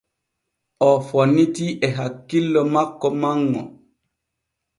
[0.87, 3.61] O fonnitii e hakkillo makko manŋo.